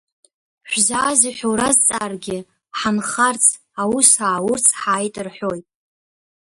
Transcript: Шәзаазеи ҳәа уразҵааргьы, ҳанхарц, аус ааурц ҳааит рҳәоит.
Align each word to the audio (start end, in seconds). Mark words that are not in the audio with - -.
Шәзаазеи 0.69 1.33
ҳәа 1.37 1.47
уразҵааргьы, 1.51 2.37
ҳанхарц, 2.79 3.45
аус 3.81 4.09
ааурц 4.29 4.67
ҳааит 4.79 5.15
рҳәоит. 5.25 5.65